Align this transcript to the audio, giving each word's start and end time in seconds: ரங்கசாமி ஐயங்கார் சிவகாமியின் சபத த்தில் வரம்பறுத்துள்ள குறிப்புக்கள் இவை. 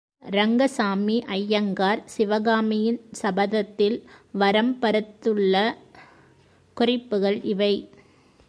ரங்கசாமி 0.23 1.23
ஐயங்கார் 1.27 2.01
சிவகாமியின் 2.05 2.99
சபத 3.11 3.63
த்தில் 3.63 3.97
வரம்பறுத்துள்ள 4.39 5.55
குறிப்புக்கள் 6.77 7.41
இவை. 7.43 7.73